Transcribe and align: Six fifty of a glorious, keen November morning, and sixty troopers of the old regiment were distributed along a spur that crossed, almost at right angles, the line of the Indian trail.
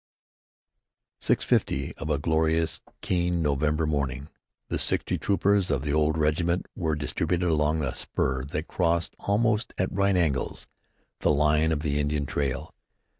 Six 1.19 1.45
fifty 1.45 1.95
of 1.97 2.09
a 2.09 2.17
glorious, 2.17 2.81
keen 3.03 3.43
November 3.43 3.85
morning, 3.85 4.29
and 4.67 4.81
sixty 4.81 5.19
troopers 5.19 5.69
of 5.69 5.83
the 5.83 5.93
old 5.93 6.17
regiment 6.17 6.65
were 6.75 6.95
distributed 6.95 7.47
along 7.47 7.83
a 7.83 7.93
spur 7.93 8.43
that 8.45 8.67
crossed, 8.67 9.15
almost 9.19 9.75
at 9.77 9.93
right 9.93 10.17
angles, 10.17 10.67
the 11.19 11.29
line 11.29 11.71
of 11.71 11.81
the 11.81 11.99
Indian 11.99 12.25
trail. 12.25 12.73